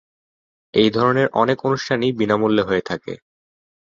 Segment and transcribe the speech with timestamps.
[0.73, 3.13] এই ধরনের অনেক অনুষ্ঠানই বিনামূল্যে হয়ে থাকে।